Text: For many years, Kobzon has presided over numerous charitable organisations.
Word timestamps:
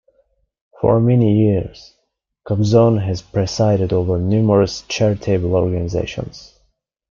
For 0.81 0.99
many 0.99 1.43
years, 1.45 1.93
Kobzon 2.47 3.05
has 3.05 3.21
presided 3.21 3.93
over 3.93 4.17
numerous 4.17 4.81
charitable 4.87 5.53
organisations. 5.55 6.59